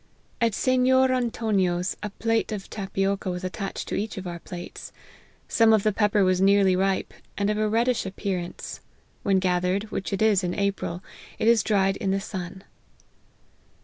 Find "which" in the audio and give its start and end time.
9.91-10.11